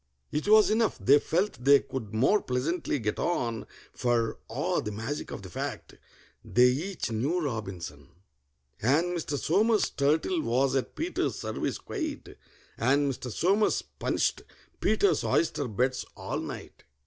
It 0.31 0.47
was 0.47 0.71
enough: 0.71 0.97
they 0.97 1.19
felt 1.19 1.63
they 1.63 1.81
could 1.81 2.11
more 2.11 2.41
pleasantly 2.41 2.97
get 2.97 3.19
on, 3.19 3.67
For 3.93 4.39
(ah, 4.49 4.79
the 4.79 4.91
magic 4.91 5.29
of 5.29 5.43
the 5.43 5.49
fact!) 5.51 5.93
they 6.43 6.69
each 6.69 7.11
knew 7.11 7.39
ROBINSON! 7.39 8.09
And 8.81 9.05
Mr. 9.15 9.37
SOMERS' 9.37 9.91
turtle 9.91 10.41
was 10.41 10.75
at 10.75 10.95
PETER'S 10.95 11.37
service 11.37 11.77
quite, 11.77 12.35
And 12.79 13.11
Mr. 13.13 13.29
SOMERS 13.31 13.83
punished 13.99 14.41
PETER'S 14.79 15.23
oyster 15.23 15.67
beds 15.67 16.03
all 16.17 16.39
night. 16.39 16.83